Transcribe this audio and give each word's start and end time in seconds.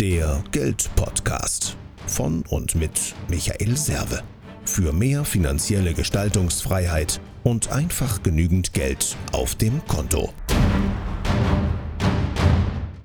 Der 0.00 0.44
Geldpodcast 0.52 1.74
von 2.06 2.44
und 2.50 2.74
mit 2.74 3.14
Michael 3.28 3.78
Serve. 3.78 4.22
Für 4.66 4.92
mehr 4.92 5.24
finanzielle 5.24 5.94
Gestaltungsfreiheit 5.94 7.18
und 7.44 7.72
einfach 7.72 8.22
genügend 8.22 8.74
Geld 8.74 9.16
auf 9.32 9.54
dem 9.54 9.80
Konto. 9.86 10.34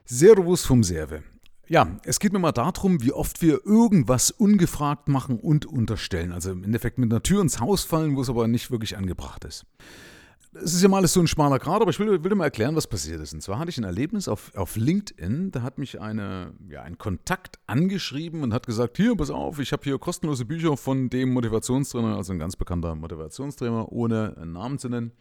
Servus 0.03 0.65
vom 0.65 0.83
Serve. 0.83 1.23
Ja, 1.69 1.97
es 2.03 2.19
geht 2.19 2.33
mir 2.33 2.39
mal 2.39 2.51
darum, 2.51 3.01
wie 3.01 3.13
oft 3.13 3.41
wir 3.41 3.65
irgendwas 3.65 4.29
ungefragt 4.29 5.07
machen 5.07 5.39
und 5.39 5.65
unterstellen. 5.65 6.33
Also 6.33 6.51
im 6.51 6.65
Endeffekt 6.65 6.97
mit 6.97 7.09
einer 7.09 7.23
Tür 7.23 7.41
ins 7.41 7.61
Haus 7.61 7.85
fallen, 7.85 8.17
wo 8.17 8.21
es 8.21 8.29
aber 8.29 8.49
nicht 8.49 8.69
wirklich 8.69 8.97
angebracht 8.97 9.45
ist 9.45 9.65
es 10.53 10.73
ist 10.73 10.81
ja 10.81 10.89
mal 10.89 10.97
alles 10.97 11.13
so 11.13 11.21
ein 11.21 11.27
schmaler 11.27 11.59
Grad, 11.59 11.81
aber 11.81 11.91
ich 11.91 11.99
will, 11.99 12.23
will 12.23 12.29
dir 12.29 12.35
mal 12.35 12.45
erklären, 12.45 12.75
was 12.75 12.87
passiert 12.87 13.21
ist. 13.21 13.33
Und 13.33 13.41
zwar 13.41 13.57
hatte 13.57 13.69
ich 13.69 13.77
ein 13.77 13.85
Erlebnis 13.85 14.27
auf, 14.27 14.53
auf 14.55 14.75
LinkedIn, 14.75 15.51
da 15.51 15.61
hat 15.61 15.77
mich 15.77 16.01
eine, 16.01 16.53
ja, 16.67 16.81
ein 16.81 16.97
Kontakt 16.97 17.59
angeschrieben 17.67 18.43
und 18.43 18.53
hat 18.53 18.65
gesagt, 18.65 18.97
hier, 18.97 19.15
pass 19.15 19.29
auf, 19.29 19.59
ich 19.59 19.71
habe 19.71 19.83
hier 19.83 19.97
kostenlose 19.97 20.45
Bücher 20.45 20.75
von 20.75 21.09
dem 21.09 21.31
Motivationstrainer, 21.31 22.17
also 22.17 22.33
ein 22.33 22.39
ganz 22.39 22.57
bekannter 22.57 22.95
Motivationstrainer, 22.95 23.91
ohne 23.91 24.35
einen 24.37 24.53
Namen 24.53 24.77
zu 24.77 24.89
nennen. 24.89 25.13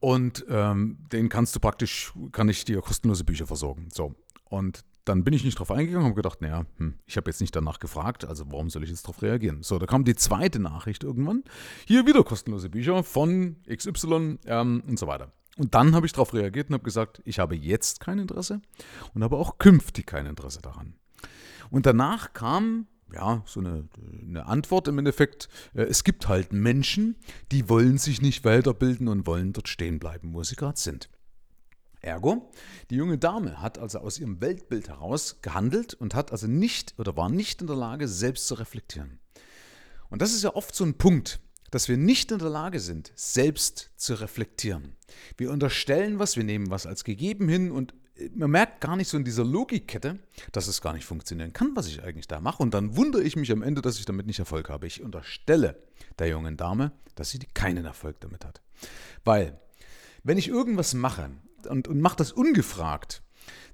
Und 0.00 0.44
ähm, 0.48 0.98
den 1.12 1.28
kannst 1.28 1.54
du 1.54 1.60
praktisch, 1.60 2.12
kann 2.32 2.48
ich 2.48 2.64
dir 2.64 2.80
kostenlose 2.80 3.24
Bücher 3.24 3.46
versorgen. 3.46 3.88
So. 3.92 4.14
Und 4.44 4.84
dann 5.04 5.24
bin 5.24 5.34
ich 5.34 5.44
nicht 5.44 5.58
drauf 5.58 5.70
eingegangen 5.70 6.04
habe 6.04 6.14
gedacht, 6.14 6.40
naja, 6.40 6.64
hm, 6.76 6.94
ich 7.06 7.16
habe 7.16 7.30
jetzt 7.30 7.40
nicht 7.40 7.54
danach 7.54 7.78
gefragt, 7.78 8.24
also 8.24 8.44
warum 8.50 8.70
soll 8.70 8.84
ich 8.84 8.90
jetzt 8.90 9.04
darauf 9.04 9.22
reagieren? 9.22 9.62
So, 9.62 9.78
da 9.78 9.86
kam 9.86 10.04
die 10.04 10.14
zweite 10.14 10.58
Nachricht 10.58 11.04
irgendwann. 11.04 11.44
Hier 11.86 12.06
wieder 12.06 12.24
kostenlose 12.24 12.70
Bücher 12.70 13.02
von 13.04 13.56
XY 13.68 14.38
ähm, 14.46 14.82
und 14.86 14.98
so 14.98 15.06
weiter. 15.06 15.32
Und 15.56 15.74
dann 15.74 15.94
habe 15.94 16.06
ich 16.06 16.12
darauf 16.12 16.34
reagiert 16.34 16.68
und 16.68 16.74
habe 16.74 16.84
gesagt, 16.84 17.22
ich 17.24 17.38
habe 17.38 17.54
jetzt 17.54 18.00
kein 18.00 18.18
Interesse 18.18 18.60
und 19.14 19.22
habe 19.22 19.36
auch 19.36 19.58
künftig 19.58 20.06
kein 20.06 20.26
Interesse 20.26 20.60
daran. 20.60 20.94
Und 21.70 21.86
danach 21.86 22.32
kam 22.32 22.86
ja, 23.12 23.42
so 23.46 23.60
eine, 23.60 23.88
eine, 24.26 24.46
Antwort 24.46 24.88
im 24.88 24.98
Endeffekt. 24.98 25.48
Äh, 25.74 25.82
es 25.82 26.02
gibt 26.02 26.28
halt 26.28 26.52
Menschen, 26.52 27.16
die 27.52 27.68
wollen 27.68 27.98
sich 27.98 28.20
nicht 28.20 28.44
weiterbilden 28.44 29.06
und 29.06 29.26
wollen 29.26 29.52
dort 29.52 29.68
stehen 29.68 29.98
bleiben, 29.98 30.34
wo 30.34 30.42
sie 30.42 30.56
gerade 30.56 30.78
sind. 30.78 31.08
Ergo, 32.04 32.50
die 32.90 32.96
junge 32.96 33.18
Dame 33.18 33.60
hat 33.60 33.78
also 33.78 33.98
aus 33.98 34.18
ihrem 34.18 34.40
Weltbild 34.40 34.88
heraus 34.88 35.40
gehandelt 35.42 35.94
und 35.94 36.14
hat 36.14 36.32
also 36.32 36.46
nicht 36.46 36.94
oder 36.98 37.16
war 37.16 37.28
nicht 37.28 37.60
in 37.60 37.66
der 37.66 37.76
Lage, 37.76 38.08
selbst 38.08 38.46
zu 38.46 38.54
reflektieren. 38.54 39.18
Und 40.10 40.22
das 40.22 40.32
ist 40.32 40.44
ja 40.44 40.54
oft 40.54 40.74
so 40.74 40.84
ein 40.84 40.94
Punkt, 40.94 41.40
dass 41.70 41.88
wir 41.88 41.96
nicht 41.96 42.30
in 42.30 42.38
der 42.38 42.50
Lage 42.50 42.78
sind, 42.78 43.10
selbst 43.16 43.90
zu 43.96 44.14
reflektieren. 44.14 44.94
Wir 45.36 45.50
unterstellen 45.50 46.20
was, 46.20 46.36
wir 46.36 46.44
nehmen 46.44 46.70
was 46.70 46.86
als 46.86 47.02
gegeben 47.02 47.48
hin 47.48 47.72
und 47.72 47.94
äh, 48.16 48.30
man 48.32 48.50
merkt 48.50 48.80
gar 48.80 48.94
nicht 48.94 49.08
so 49.08 49.16
in 49.16 49.24
dieser 49.24 49.44
Logikkette, 49.44 50.20
dass 50.52 50.68
es 50.68 50.80
gar 50.80 50.92
nicht 50.92 51.04
funktionieren 51.04 51.52
kann, 51.52 51.74
was 51.74 51.88
ich 51.88 52.02
eigentlich 52.02 52.28
da 52.28 52.40
mache. 52.40 52.62
Und 52.62 52.74
dann 52.74 52.96
wundere 52.96 53.22
ich 53.22 53.34
mich 53.34 53.50
am 53.50 53.62
Ende, 53.62 53.82
dass 53.82 53.98
ich 53.98 54.04
damit 54.04 54.26
nicht 54.26 54.38
Erfolg 54.38 54.68
habe. 54.68 54.86
Ich 54.86 55.02
unterstelle 55.02 55.82
der 56.18 56.28
jungen 56.28 56.56
Dame, 56.56 56.92
dass 57.16 57.30
sie 57.30 57.40
keinen 57.54 57.84
Erfolg 57.84 58.20
damit 58.20 58.44
hat. 58.44 58.60
Weil, 59.24 59.58
wenn 60.22 60.38
ich 60.38 60.46
irgendwas 60.46 60.94
mache, 60.94 61.30
und, 61.66 61.88
und 61.88 62.00
macht 62.00 62.20
das 62.20 62.32
ungefragt, 62.32 63.22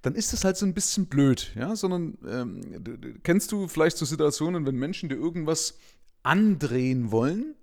dann 0.02 0.14
ist 0.14 0.32
das 0.32 0.44
halt 0.44 0.56
so 0.56 0.66
ein 0.66 0.74
bisschen 0.74 1.06
blöd, 1.06 1.52
ja, 1.54 1.76
sondern 1.76 2.18
ähm, 2.26 3.20
kennst 3.22 3.52
du 3.52 3.68
vielleicht 3.68 3.98
so 3.98 4.04
Situationen, 4.04 4.66
wenn 4.66 4.76
Menschen 4.76 5.08
dir 5.08 5.16
irgendwas 5.16 5.78
andrehen 6.22 7.10
wollen, 7.10 7.54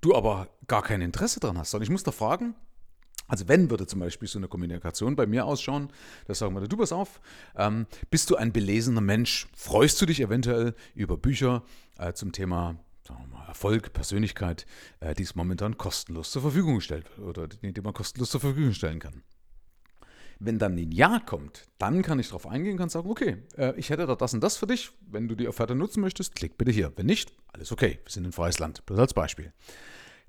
du 0.00 0.14
aber 0.14 0.48
gar 0.66 0.82
kein 0.82 1.00
Interesse 1.00 1.40
daran 1.40 1.58
hast. 1.58 1.74
Und 1.74 1.82
ich 1.82 1.90
muss 1.90 2.02
da 2.02 2.12
fragen, 2.12 2.54
also 3.26 3.48
wenn 3.48 3.70
würde 3.70 3.86
zum 3.86 4.00
Beispiel 4.00 4.28
so 4.28 4.38
eine 4.38 4.48
Kommunikation 4.48 5.16
bei 5.16 5.26
mir 5.26 5.46
ausschauen, 5.46 5.90
da 6.26 6.34
sagen 6.34 6.54
wir, 6.54 6.66
du 6.68 6.76
pass 6.76 6.92
auf, 6.92 7.20
ähm, 7.56 7.86
bist 8.10 8.30
du 8.30 8.36
ein 8.36 8.52
belesener 8.52 9.00
Mensch, 9.00 9.48
freust 9.56 10.00
du 10.00 10.06
dich 10.06 10.20
eventuell 10.20 10.74
über 10.94 11.16
Bücher 11.16 11.62
äh, 11.98 12.12
zum 12.12 12.32
Thema 12.32 12.76
mal, 13.30 13.46
Erfolg, 13.46 13.92
Persönlichkeit, 13.92 14.66
äh, 15.00 15.14
die 15.14 15.22
es 15.22 15.34
momentan 15.34 15.78
kostenlos 15.78 16.30
zur 16.30 16.42
Verfügung 16.42 16.80
stellt 16.80 17.18
oder 17.18 17.48
die, 17.48 17.72
die 17.72 17.80
man 17.80 17.94
kostenlos 17.94 18.30
zur 18.30 18.40
Verfügung 18.40 18.72
stellen 18.72 18.98
kann. 18.98 19.22
Wenn 20.44 20.58
dann 20.58 20.76
ein 20.76 20.92
Ja 20.92 21.20
kommt, 21.20 21.66
dann 21.78 22.02
kann 22.02 22.18
ich 22.18 22.28
darauf 22.28 22.46
eingehen 22.46 22.72
und 22.72 22.78
kann 22.78 22.88
sagen, 22.90 23.08
okay, 23.08 23.38
äh, 23.56 23.74
ich 23.76 23.90
hätte 23.90 24.06
da 24.06 24.14
das 24.14 24.34
und 24.34 24.42
das 24.42 24.56
für 24.56 24.66
dich. 24.66 24.90
Wenn 25.10 25.26
du 25.26 25.34
die 25.34 25.48
Offerte 25.48 25.74
nutzen 25.74 26.00
möchtest, 26.00 26.34
klick 26.34 26.58
bitte 26.58 26.70
hier. 26.70 26.92
Wenn 26.96 27.06
nicht, 27.06 27.32
alles 27.52 27.72
okay. 27.72 27.98
Wir 28.04 28.12
sind 28.12 28.26
ein 28.26 28.32
freies 28.32 28.58
Land. 28.58 28.84
Bloß 28.84 28.98
als 28.98 29.14
Beispiel. 29.14 29.52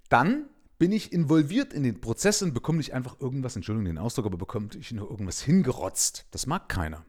Dann 0.10 0.46
bin 0.78 0.92
ich 0.92 1.12
involviert 1.12 1.74
in 1.74 1.84
den 1.84 2.00
Prozess 2.00 2.42
und 2.42 2.54
bekomme 2.54 2.78
nicht 2.78 2.94
einfach 2.94 3.20
irgendwas, 3.20 3.56
Entschuldigung 3.56 3.86
den 3.86 3.98
Ausdruck, 3.98 4.26
aber 4.26 4.38
bekomme 4.38 4.70
ich 4.80 4.92
nur 4.92 5.10
irgendwas 5.10 5.42
hingerotzt. 5.42 6.26
Das 6.32 6.48
mag 6.48 6.70
keiner. 6.70 7.06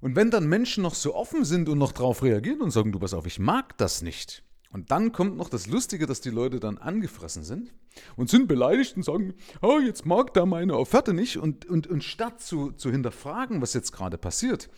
Und 0.00 0.16
wenn 0.16 0.30
dann 0.30 0.46
Menschen 0.46 0.82
noch 0.82 0.94
so 0.94 1.14
offen 1.14 1.44
sind 1.44 1.68
und 1.68 1.78
noch 1.78 1.92
darauf 1.92 2.22
reagieren 2.22 2.60
und 2.60 2.70
sagen, 2.70 2.92
du 2.92 2.98
pass 2.98 3.14
auf, 3.14 3.26
ich 3.26 3.38
mag 3.38 3.76
das 3.78 4.02
nicht, 4.02 4.42
und 4.74 4.90
dann 4.90 5.12
kommt 5.12 5.36
noch 5.36 5.48
das 5.48 5.68
Lustige, 5.68 6.04
dass 6.04 6.20
die 6.20 6.30
Leute 6.30 6.58
dann 6.58 6.78
angefressen 6.78 7.44
sind 7.44 7.72
und 8.16 8.28
sind 8.28 8.48
beleidigt 8.48 8.96
und 8.96 9.04
sagen, 9.04 9.34
oh, 9.62 9.78
jetzt 9.78 10.04
mag 10.04 10.34
da 10.34 10.46
meine 10.46 10.76
Offerte 10.76 11.14
nicht. 11.14 11.36
Und, 11.36 11.64
und, 11.66 11.86
und 11.86 12.02
statt 12.02 12.40
zu, 12.40 12.72
zu 12.72 12.90
hinterfragen, 12.90 13.62
was 13.62 13.72
jetzt 13.72 13.92
gerade 13.92 14.18
passiert, 14.18 14.68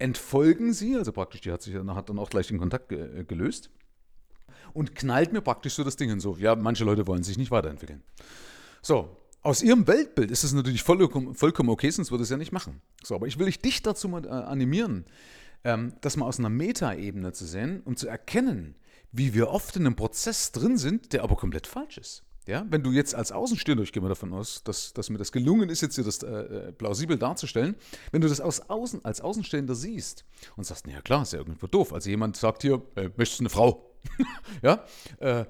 entfolgen 0.00 0.72
sie, 0.72 0.96
also 0.96 1.12
praktisch, 1.12 1.42
die 1.42 1.52
hat 1.52 1.62
sich 1.62 1.76
hat 1.76 2.08
dann 2.08 2.18
auch 2.18 2.28
gleich 2.28 2.48
den 2.48 2.58
Kontakt 2.58 2.88
ge 2.88 3.20
äh, 3.20 3.24
gelöst 3.24 3.70
und 4.72 4.96
knallt 4.96 5.32
mir 5.32 5.42
praktisch 5.42 5.74
so 5.74 5.84
das 5.84 5.94
Ding 5.94 6.08
hin. 6.08 6.18
So, 6.18 6.36
ja, 6.36 6.56
manche 6.56 6.84
Leute 6.84 7.06
wollen 7.06 7.22
sich 7.22 7.38
nicht 7.38 7.52
weiterentwickeln. 7.52 8.02
So, 8.82 9.16
aus 9.42 9.62
ihrem 9.62 9.86
Weltbild 9.86 10.32
ist 10.32 10.42
es 10.42 10.54
natürlich 10.54 10.82
vollkommen, 10.82 11.36
vollkommen 11.36 11.68
okay, 11.68 11.90
sonst 11.90 12.10
würde 12.10 12.24
es 12.24 12.30
ja 12.30 12.36
nicht 12.36 12.50
machen. 12.50 12.82
So, 13.00 13.14
aber 13.14 13.28
ich 13.28 13.38
will 13.38 13.48
dich 13.48 13.80
dazu 13.80 14.08
mal 14.08 14.24
äh, 14.24 14.28
animieren, 14.28 15.04
ähm, 15.62 15.92
das 16.00 16.16
mal 16.16 16.26
aus 16.26 16.40
einer 16.40 16.50
Metaebene 16.50 17.32
zu 17.32 17.46
sehen, 17.46 17.80
um 17.84 17.96
zu 17.96 18.08
erkennen, 18.08 18.74
wie 19.16 19.34
wir 19.34 19.48
oft 19.48 19.76
in 19.76 19.86
einem 19.86 19.96
Prozess 19.96 20.52
drin 20.52 20.76
sind, 20.76 21.12
der 21.12 21.22
aber 21.22 21.36
komplett 21.36 21.66
falsch 21.66 21.98
ist. 21.98 22.22
Ja, 22.46 22.64
wenn 22.70 22.84
du 22.84 22.92
jetzt 22.92 23.14
als 23.14 23.32
Außenstehender, 23.32 23.82
ich 23.82 23.92
gehe 23.92 24.00
mal 24.00 24.08
davon 24.08 24.32
aus, 24.32 24.62
dass, 24.62 24.92
dass 24.92 25.10
mir 25.10 25.18
das 25.18 25.32
gelungen 25.32 25.68
ist, 25.68 25.80
jetzt 25.80 25.96
hier 25.96 26.04
das 26.04 26.22
äh, 26.22 26.28
äh, 26.28 26.72
plausibel 26.72 27.18
darzustellen, 27.18 27.74
wenn 28.12 28.20
du 28.20 28.28
das 28.28 28.40
aus 28.40 28.60
außen, 28.60 29.04
als 29.04 29.20
Außenstehender 29.20 29.74
siehst 29.74 30.24
und 30.54 30.62
sagst, 30.62 30.86
naja 30.86 31.00
klar, 31.00 31.22
ist 31.22 31.32
ja 31.32 31.40
irgendwo 31.40 31.66
doof. 31.66 31.92
Also 31.92 32.08
jemand 32.08 32.36
sagt 32.36 32.62
hier, 32.62 32.82
äh, 32.94 33.10
möchtest 33.16 33.40
du 33.40 33.42
eine 33.42 33.50
Frau? 33.50 33.90
ja, 34.62 34.84
äh, 35.18 35.44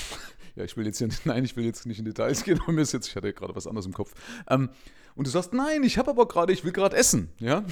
ja, 0.54 0.64
ich 0.64 0.76
will 0.76 0.86
jetzt 0.86 0.98
hier, 0.98 1.08
nein, 1.24 1.44
ich 1.44 1.56
will 1.56 1.64
jetzt 1.64 1.84
nicht 1.84 1.98
in 1.98 2.04
Details 2.04 2.44
gehen, 2.44 2.60
aber 2.62 2.70
mir 2.70 2.82
ist 2.82 2.92
jetzt, 2.92 3.08
ich 3.08 3.16
hatte 3.16 3.32
gerade 3.32 3.56
was 3.56 3.66
anderes 3.66 3.86
im 3.86 3.92
Kopf. 3.92 4.12
Ähm, 4.48 4.70
und 5.16 5.26
du 5.26 5.30
sagst, 5.30 5.52
nein, 5.52 5.82
ich 5.82 5.98
habe 5.98 6.10
aber 6.10 6.28
gerade, 6.28 6.52
ich 6.52 6.62
will 6.62 6.72
gerade 6.72 6.94
essen, 6.94 7.32
ja, 7.40 7.64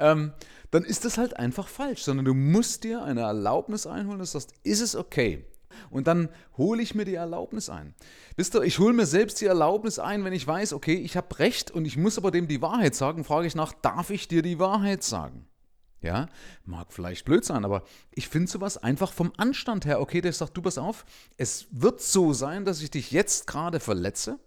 ähm, 0.00 0.32
dann 0.70 0.84
ist 0.84 1.04
das 1.04 1.18
halt 1.18 1.36
einfach 1.36 1.68
falsch, 1.68 2.02
sondern 2.02 2.24
du 2.24 2.34
musst 2.34 2.84
dir 2.84 3.02
eine 3.02 3.22
Erlaubnis 3.22 3.86
einholen, 3.86 4.18
dass 4.18 4.32
du 4.32 4.38
sagst, 4.38 4.54
ist 4.62 4.80
es 4.80 4.94
okay? 4.96 5.46
Und 5.90 6.06
dann 6.06 6.28
hole 6.56 6.82
ich 6.82 6.94
mir 6.94 7.04
die 7.04 7.14
Erlaubnis 7.14 7.70
ein. 7.70 7.94
Wisst 8.36 8.54
ihr, 8.54 8.62
ich 8.62 8.78
hole 8.78 8.92
mir 8.92 9.06
selbst 9.06 9.40
die 9.40 9.46
Erlaubnis 9.46 9.98
ein, 9.98 10.24
wenn 10.24 10.32
ich 10.32 10.46
weiß, 10.46 10.72
okay, 10.72 10.94
ich 10.94 11.16
habe 11.16 11.38
recht 11.38 11.70
und 11.70 11.84
ich 11.84 11.96
muss 11.96 12.18
aber 12.18 12.30
dem 12.30 12.48
die 12.48 12.62
Wahrheit 12.62 12.94
sagen, 12.94 13.24
frage 13.24 13.46
ich 13.46 13.54
nach, 13.54 13.72
darf 13.72 14.10
ich 14.10 14.28
dir 14.28 14.42
die 14.42 14.58
Wahrheit 14.58 15.02
sagen? 15.02 15.46
Ja, 16.02 16.28
mag 16.64 16.92
vielleicht 16.92 17.26
blöd 17.26 17.44
sein, 17.44 17.64
aber 17.64 17.82
ich 18.10 18.28
finde 18.28 18.50
sowas 18.50 18.78
einfach 18.78 19.12
vom 19.12 19.32
Anstand 19.36 19.84
her, 19.84 20.00
okay, 20.00 20.22
der 20.22 20.32
sagt, 20.32 20.56
du 20.56 20.62
pass 20.62 20.78
auf, 20.78 21.04
es 21.36 21.66
wird 21.70 22.00
so 22.00 22.32
sein, 22.32 22.64
dass 22.64 22.80
ich 22.80 22.90
dich 22.90 23.10
jetzt 23.10 23.46
gerade 23.46 23.80
verletze 23.80 24.38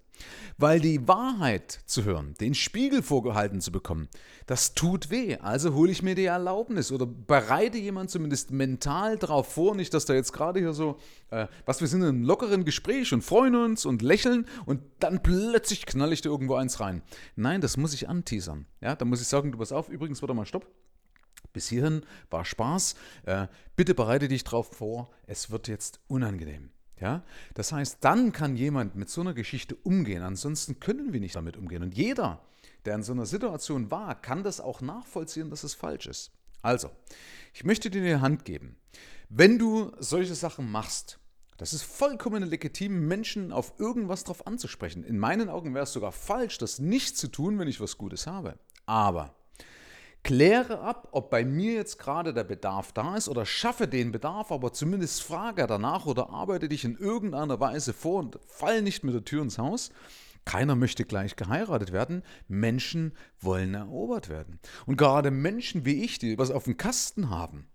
weil 0.58 0.80
die 0.80 1.08
Wahrheit 1.08 1.80
zu 1.86 2.04
hören, 2.04 2.36
den 2.40 2.54
Spiegel 2.54 3.02
vorgehalten 3.02 3.62
zu 3.62 3.72
bekommen, 3.72 4.10
das 4.46 4.74
tut 4.74 5.10
weh. 5.10 5.38
Also 5.38 5.74
hole 5.74 5.92
ich 5.92 6.04
mir 6.04 6.16
die 6.16 6.26
Erlaubnis 6.26 6.92
oder 6.92 7.06
bereite 7.06 7.78
jemand 7.78 8.10
zumindest 8.10 8.52
mental 8.52 9.18
darauf 9.18 9.54
vor, 9.54 9.76
nicht, 9.76 9.94
dass 9.94 10.06
da 10.06 10.14
jetzt 10.14 10.34
gerade 10.34 10.60
hier 10.60 10.74
so, 10.74 10.98
äh, 11.30 11.48
was 11.66 11.82
wir 11.82 11.88
sind 11.88 12.02
in 12.02 12.10
einem 12.10 12.24
lockeren 12.24 12.66
Gespräch 12.66 13.14
und 13.14 13.24
freuen 13.24 13.56
uns 13.56 13.86
und 13.86 14.02
lächeln 14.02 14.46
und 14.66 14.82
dann 15.00 15.24
plötzlich 15.24 15.86
knall 15.86 16.14
ich 16.14 16.22
dir 16.22 16.30
irgendwo 16.30 16.56
eins 16.56 16.80
rein. 16.80 17.02
Nein, 17.36 17.62
das 17.62 17.78
muss 17.78 17.94
ich 17.94 18.10
anteasern. 18.10 18.66
Ja, 18.82 18.96
da 18.96 19.06
muss 19.06 19.22
ich 19.22 19.28
sagen, 19.28 19.52
du 19.52 19.58
pass 19.58 19.72
auf, 19.72 19.90
übrigens, 19.90 20.22
warte 20.22 20.34
mal, 20.34 20.46
stopp. 20.46 20.68
Bis 21.52 21.70
hierhin 21.70 22.02
war 22.30 22.46
Spaß. 22.46 22.96
Äh, 23.26 23.48
bitte 23.76 23.94
bereite 23.94 24.28
dich 24.28 24.44
darauf 24.44 24.76
vor, 24.76 25.12
es 25.28 25.52
wird 25.52 25.68
jetzt 25.68 26.00
unangenehm. 26.08 26.72
Ja? 27.04 27.22
Das 27.54 27.74
heißt, 27.74 27.98
dann 28.00 28.32
kann 28.32 28.56
jemand 28.56 28.96
mit 28.96 29.10
so 29.10 29.20
einer 29.20 29.34
Geschichte 29.34 29.76
umgehen. 29.76 30.24
Ansonsten 30.24 30.80
können 30.80 31.12
wir 31.12 31.20
nicht 31.20 31.36
damit 31.36 31.58
umgehen. 31.58 31.84
Und 31.84 31.94
jeder, 31.94 32.42
der 32.86 32.96
in 32.96 33.04
so 33.04 33.12
einer 33.12 33.26
Situation 33.26 33.92
war, 33.92 34.16
kann 34.22 34.42
das 34.42 34.62
auch 34.62 34.80
nachvollziehen, 34.80 35.50
dass 35.50 35.66
es 35.66 35.74
falsch 35.74 36.08
ist. 36.08 36.32
Also, 36.62 36.90
ich 37.54 37.66
möchte 37.66 37.90
dir 37.90 38.02
die 38.02 38.22
Hand 38.22 38.46
geben. 38.46 38.78
Wenn 39.28 39.60
du 39.60 39.92
solche 40.00 40.34
Sachen 40.34 40.72
machst, 40.72 41.20
das 41.58 41.74
ist 41.74 41.84
vollkommen 41.84 42.42
legitim, 42.42 43.06
Menschen 43.06 43.52
auf 43.52 43.74
irgendwas 43.80 44.24
drauf 44.24 44.48
anzusprechen. 44.48 45.04
In 45.04 45.20
meinen 45.20 45.50
Augen 45.50 45.74
wäre 45.74 45.84
es 45.84 45.92
sogar 45.92 46.14
falsch, 46.14 46.58
das 46.58 46.80
nicht 46.80 47.18
zu 47.18 47.28
tun, 47.28 47.60
wenn 47.60 47.68
ich 47.68 47.82
was 47.82 47.98
Gutes 47.98 48.28
habe. 48.28 48.58
Aber 48.86 49.36
Kläre 50.24 50.80
ab, 50.80 51.10
ob 51.12 51.30
bei 51.30 51.44
mir 51.44 51.74
jetzt 51.74 52.00
gerade 52.00 52.34
der 52.34 52.46
Bedarf 52.46 52.94
da 52.94 53.18
ist 53.18 53.28
oder 53.28 53.46
schaffe 53.46 53.90
den 53.90 54.14
Bedarf, 54.14 54.52
aber 54.54 54.72
zumindest 54.72 55.22
frage 55.22 55.68
danach 55.68 56.06
oder 56.06 56.30
arbeite 56.30 56.70
dich 56.70 56.86
in 56.86 56.98
irgendeiner 56.98 57.60
Weise 57.60 57.92
vor 57.94 58.20
und 58.20 58.40
fall 58.48 58.82
nicht 58.82 59.04
mit 59.04 59.14
der 59.14 59.26
Tür 59.26 59.42
ins 59.42 59.58
Haus. 59.58 59.92
Keiner 60.46 60.76
möchte 60.76 61.06
gleich 61.06 61.36
geheiratet 61.36 61.92
werden. 61.92 62.24
Menschen 62.48 63.14
wollen 63.40 63.74
erobert 63.74 64.30
werden. 64.30 64.60
Und 64.86 64.98
gerade 64.98 65.32
Menschen 65.32 65.86
wie 65.86 66.04
ich, 66.04 66.20
die 66.20 66.38
was 66.38 66.52
auf 66.52 66.66
dem 66.66 66.78
Kasten 66.78 67.30
haben, 67.30 67.68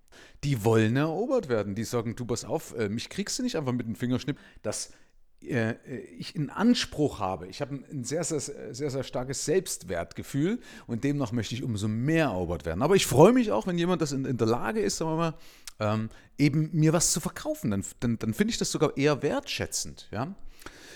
die 0.45 0.65
wollen 0.65 0.97
erobert 0.97 1.49
werden. 1.49 1.75
Die 1.75 1.85
sagen, 1.85 2.17
du 2.17 2.27
pass 2.27 2.45
auf, 2.45 2.75
äh, 2.77 2.89
mich 2.89 3.09
kriegst 3.09 3.39
du 3.39 3.43
nicht 3.43 3.57
einfach 3.57 3.73
mit 3.73 3.87
dem 3.87 3.95
Fingerschnipp. 3.95 4.39
Das 4.63 4.93
ich 5.41 6.35
einen 6.35 6.51
Anspruch 6.51 7.21
habe. 7.21 7.47
Ich 7.47 7.61
habe 7.61 7.77
ein 7.91 8.05
sehr, 8.05 8.25
sehr, 8.25 8.41
sehr, 8.41 8.91
sehr 8.91 9.05
starkes 9.05 9.45
Selbstwertgefühl 9.45 10.59
und 10.87 11.05
demnach 11.05 11.33
möchte 11.33 11.55
ich 11.55 11.63
umso 11.63 11.87
mehr 11.87 12.27
erobert 12.27 12.67
werden. 12.67 12.83
Aber 12.83 12.97
ich 12.97 13.07
freue 13.07 13.33
mich 13.33 13.53
auch, 13.53 13.67
wenn 13.67 13.79
jemand 13.79 14.03
das 14.03 14.13
in, 14.13 14.25
in 14.25 14.37
der 14.37 14.49
Lage 14.49 14.81
ist, 14.81 14.97
sagen 14.97 15.13
wir 15.13 15.17
mal, 15.17 15.35
ähm, 15.81 16.11
eben 16.39 16.71
mir 16.73 16.93
was 16.93 17.13
zu 17.13 17.21
verkaufen. 17.21 17.71
Dann, 17.71 17.85
dann, 18.01 18.19
dann 18.19 18.35
finde 18.35 18.51
ich 18.51 18.59
das 18.59 18.73
sogar 18.73 18.97
eher 18.97 19.23
wertschätzend. 19.23 20.09
Ja? 20.11 20.35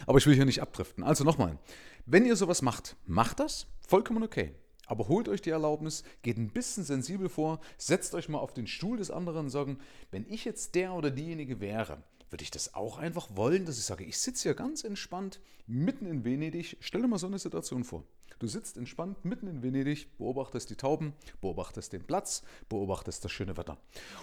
Aber 0.06 0.18
ich 0.18 0.26
will 0.26 0.34
hier 0.34 0.44
nicht 0.44 0.60
abdriften. 0.60 1.04
Also 1.04 1.24
nochmal, 1.24 1.58
wenn 2.06 2.26
ihr 2.26 2.36
sowas 2.36 2.62
macht, 2.62 2.96
macht 3.06 3.40
das, 3.40 3.66
vollkommen 3.86 4.22
okay. 4.22 4.54
Aber 4.86 5.08
holt 5.08 5.28
euch 5.28 5.40
die 5.40 5.50
Erlaubnis, 5.50 6.02
geht 6.22 6.36
ein 6.36 6.50
bisschen 6.50 6.84
sensibel 6.84 7.28
vor, 7.28 7.60
setzt 7.78 8.14
euch 8.14 8.28
mal 8.28 8.38
auf 8.38 8.52
den 8.52 8.66
Stuhl 8.66 8.98
des 8.98 9.10
anderen 9.10 9.46
und 9.46 9.50
sagen, 9.50 9.78
wenn 10.10 10.26
ich 10.28 10.44
jetzt 10.44 10.74
der 10.74 10.92
oder 10.92 11.10
diejenige 11.10 11.60
wäre, 11.60 12.02
würde 12.32 12.42
ich 12.42 12.50
das 12.50 12.74
auch 12.74 12.98
einfach 12.98 13.28
wollen, 13.34 13.66
dass 13.66 13.78
ich 13.78 13.84
sage, 13.84 14.04
ich 14.04 14.18
sitze 14.18 14.44
hier 14.44 14.54
ganz 14.54 14.84
entspannt 14.84 15.40
mitten 15.66 16.06
in 16.06 16.24
Venedig. 16.24 16.78
Stell 16.80 17.02
dir 17.02 17.08
mal 17.08 17.18
so 17.18 17.26
eine 17.26 17.38
Situation 17.38 17.84
vor. 17.84 18.04
Du 18.38 18.48
sitzt 18.48 18.76
entspannt 18.76 19.24
mitten 19.24 19.46
in 19.46 19.62
Venedig, 19.62 20.08
beobachtest 20.18 20.68
die 20.70 20.74
Tauben, 20.74 21.12
beobachtest 21.40 21.92
den 21.92 22.02
Platz, 22.04 22.42
beobachtest 22.68 23.24
das 23.24 23.30
schöne 23.30 23.56
Wetter. 23.56 23.76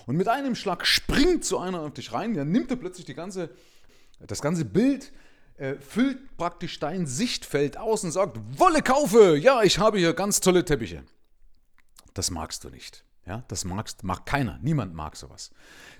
Und 0.07 0.17
mit 0.17 0.27
einem 0.27 0.55
Schlag 0.55 0.85
springt 0.85 1.45
so 1.45 1.59
einer 1.59 1.81
auf 1.81 1.93
dich 1.93 2.11
rein, 2.11 2.35
ja, 2.35 2.43
nimmt 2.43 2.69
er 2.71 2.77
plötzlich 2.77 3.05
die 3.05 3.13
ganze, 3.13 3.49
das 4.19 4.41
ganze 4.41 4.65
Bild, 4.65 5.13
äh, 5.55 5.75
füllt 5.75 6.35
praktisch 6.35 6.79
dein 6.79 7.05
Sichtfeld 7.07 7.77
aus 7.77 8.03
und 8.03 8.11
sagt, 8.11 8.37
Wolle 8.59 8.81
kaufe, 8.81 9.37
ja, 9.37 9.63
ich 9.63 9.79
habe 9.79 9.99
hier 9.99 10.13
ganz 10.13 10.41
tolle 10.41 10.65
Teppiche. 10.65 11.03
Das 12.13 12.31
magst 12.31 12.63
du 12.63 12.69
nicht. 12.69 13.05
Ja, 13.29 13.43
das 13.47 13.63
magst, 13.63 14.03
mag 14.03 14.25
keiner, 14.25 14.57
niemand 14.63 14.95
mag 14.95 15.15
sowas. 15.15 15.51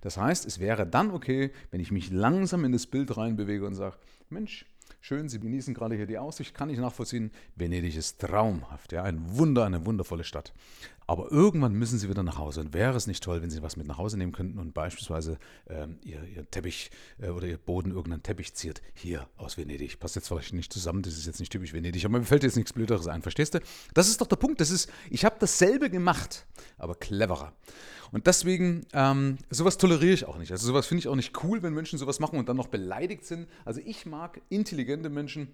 Das 0.02 0.18
heißt, 0.18 0.48
es 0.48 0.60
wäre 0.60 0.88
dann 0.88 1.12
okay, 1.12 1.52
wenn 1.70 1.80
ich 1.80 1.92
mich 1.92 2.10
langsam 2.10 2.66
in 2.66 2.72
das 2.72 2.88
Bild 2.88 3.16
reinbewege 3.16 3.68
und 3.68 3.76
sage, 3.76 3.98
Mensch, 4.30 4.66
schön, 5.00 5.30
Sie 5.30 5.40
genießen 5.40 5.76
gerade 5.76 5.96
hier 5.96 6.08
die 6.08 6.18
Aussicht, 6.18 6.56
kann 6.56 6.72
ich 6.72 6.80
nachvollziehen. 6.80 7.30
Venedig 7.56 7.96
ist 7.96 8.20
traumhaft, 8.20 8.94
ja, 8.94 9.04
ein 9.04 9.38
Wunder, 9.38 9.64
eine 9.66 9.86
wundervolle 9.86 10.24
Stadt. 10.24 10.54
Aber 11.10 11.32
irgendwann 11.32 11.74
müssen 11.74 11.98
Sie 11.98 12.08
wieder 12.08 12.22
nach 12.22 12.38
Hause. 12.38 12.62
Und 12.62 12.74
wäre 12.76 12.96
es 12.96 13.08
nicht 13.08 13.24
toll, 13.24 13.42
wenn 13.42 13.50
Sie 13.50 13.64
was 13.64 13.78
mit 13.78 13.88
nach 13.88 13.98
Hause 13.98 14.16
nehmen 14.16 14.32
könnten 14.32 14.60
und 14.60 14.76
beispielsweise 14.76 15.40
ähm, 15.68 15.98
ihr, 16.04 16.24
ihr, 16.24 16.50
Teppich 16.52 16.92
äh, 17.20 17.30
oder 17.30 17.48
Ihr 17.48 17.58
Boden 17.58 17.90
irgendeinen 17.90 18.22
Teppich 18.22 18.54
ziert, 18.54 18.84
hier 18.94 19.28
aus 19.36 19.58
Venedig. 19.58 20.00
Passt 20.00 20.16
jetzt 20.16 20.28
vielleicht 20.28 20.54
nicht 20.54 20.72
zusammen, 20.72 21.02
das 21.02 21.18
ist 21.18 21.26
jetzt 21.26 21.40
nicht 21.40 21.52
typisch 21.52 21.74
Venedig, 21.74 22.06
aber 22.06 22.20
mir 22.20 22.26
fällt 22.26 22.44
jetzt 22.44 22.58
nichts 22.58 22.74
Blöderes 22.74 23.08
ein, 23.08 23.24
verstehst 23.24 23.56
du? 23.56 23.60
Das 23.96 24.08
ist 24.08 24.22
doch 24.22 24.28
der 24.28 24.36
Punkt. 24.36 24.62
Das 24.62 24.70
ist, 24.70 24.92
ich 25.10 25.26
habe 25.26 25.38
dasselbe 25.40 25.90
gemacht, 25.90 26.46
aber 26.80 26.96
cleverer. 26.96 27.54
Und 28.12 28.26
deswegen, 28.26 28.86
ähm, 28.94 29.38
sowas 29.50 29.78
toleriere 29.78 30.14
ich 30.14 30.26
auch 30.26 30.38
nicht. 30.38 30.52
Also 30.52 30.66
sowas 30.66 30.88
finde 30.88 31.00
ich 31.00 31.08
auch 31.08 31.16
nicht 31.16 31.44
cool, 31.44 31.62
wenn 31.62 31.74
Menschen 31.74 32.00
sowas 32.00 32.20
machen 32.20 32.40
und 32.40 32.50
dann 32.50 32.58
noch 32.58 32.68
beleidigt 32.68 33.26
sind. 33.26 33.48
Also 33.66 33.82
ich 33.86 34.06
mag 34.06 34.42
intelligente 34.50 35.10
Menschen, 35.10 35.54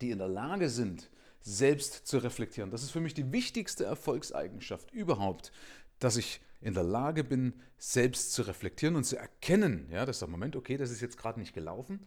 die 0.00 0.10
in 0.10 0.18
der 0.18 0.28
Lage 0.28 0.68
sind, 0.68 1.10
selbst 1.40 2.06
zu 2.06 2.18
reflektieren. 2.18 2.70
Das 2.70 2.82
ist 2.82 2.90
für 2.90 3.00
mich 3.00 3.14
die 3.14 3.32
wichtigste 3.32 3.84
Erfolgseigenschaft 3.84 4.92
überhaupt, 4.92 5.52
dass 5.98 6.16
ich 6.16 6.40
in 6.60 6.74
der 6.74 6.82
Lage 6.82 7.24
bin, 7.24 7.54
selbst 7.78 8.34
zu 8.34 8.42
reflektieren 8.42 8.96
und 8.96 9.04
zu 9.04 9.16
erkennen, 9.16 9.88
ja, 9.90 10.04
dass 10.04 10.18
der 10.18 10.28
Moment, 10.28 10.56
okay, 10.56 10.76
das 10.76 10.90
ist 10.90 11.00
jetzt 11.00 11.16
gerade 11.16 11.40
nicht 11.40 11.54
gelaufen, 11.54 12.00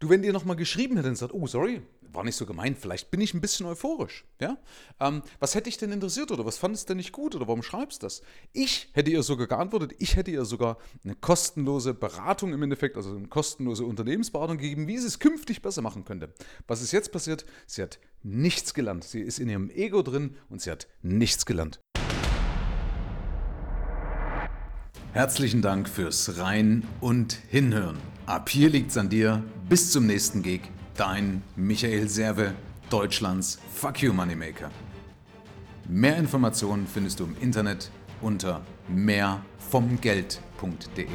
Du, 0.00 0.08
wenn 0.08 0.22
dir 0.22 0.32
nochmal 0.32 0.54
geschrieben 0.54 0.96
hätte 0.96 1.08
und 1.08 1.16
sagt, 1.16 1.34
oh, 1.34 1.48
sorry, 1.48 1.82
war 2.12 2.22
nicht 2.22 2.36
so 2.36 2.46
gemeint, 2.46 2.78
vielleicht 2.78 3.10
bin 3.10 3.20
ich 3.20 3.34
ein 3.34 3.40
bisschen 3.40 3.66
euphorisch. 3.66 4.24
Ja? 4.40 4.56
Ähm, 5.00 5.22
was 5.40 5.56
hätte 5.56 5.64
dich 5.64 5.76
denn 5.76 5.90
interessiert 5.90 6.30
oder 6.30 6.46
was 6.46 6.56
fandest 6.56 6.84
du 6.84 6.90
denn 6.92 6.98
nicht 6.98 7.10
gut 7.10 7.34
oder 7.34 7.48
warum 7.48 7.64
schreibst 7.64 8.02
du 8.02 8.06
das? 8.06 8.22
Ich 8.52 8.90
hätte 8.92 9.10
ihr 9.10 9.24
sogar 9.24 9.48
geantwortet, 9.48 9.94
ich 9.98 10.14
hätte 10.14 10.30
ihr 10.30 10.44
sogar 10.44 10.78
eine 11.02 11.16
kostenlose 11.16 11.94
Beratung 11.94 12.52
im 12.52 12.62
Endeffekt, 12.62 12.96
also 12.96 13.16
eine 13.16 13.26
kostenlose 13.26 13.84
Unternehmensberatung 13.84 14.58
gegeben, 14.58 14.86
wie 14.86 14.98
sie 14.98 15.08
es 15.08 15.18
künftig 15.18 15.62
besser 15.62 15.82
machen 15.82 16.04
könnte. 16.04 16.32
Was 16.68 16.80
ist 16.80 16.92
jetzt 16.92 17.10
passiert? 17.10 17.44
Sie 17.66 17.82
hat 17.82 17.98
nichts 18.22 18.74
gelernt. 18.74 19.02
Sie 19.02 19.20
ist 19.20 19.40
in 19.40 19.48
ihrem 19.48 19.68
Ego 19.68 20.02
drin 20.02 20.36
und 20.48 20.62
sie 20.62 20.70
hat 20.70 20.86
nichts 21.02 21.44
gelernt. 21.44 21.80
Herzlichen 25.12 25.60
Dank 25.60 25.88
fürs 25.88 26.38
Rein 26.38 26.86
und 27.00 27.32
Hinhören. 27.32 27.98
Ab 28.28 28.48
hier 28.50 28.68
liegt's 28.68 28.98
an 28.98 29.08
dir. 29.08 29.42
Bis 29.70 29.90
zum 29.90 30.06
nächsten 30.06 30.42
Gig. 30.42 30.60
Dein 30.94 31.42
Michael 31.56 32.10
Serve, 32.10 32.52
Deutschlands 32.90 33.58
Fuck 33.74 34.02
You 34.02 34.12
Moneymaker. 34.12 34.70
Mehr 35.88 36.18
Informationen 36.18 36.86
findest 36.86 37.20
du 37.20 37.24
im 37.24 37.34
Internet 37.40 37.90
unter 38.20 38.60
mehrvomgeld.de. 38.88 41.06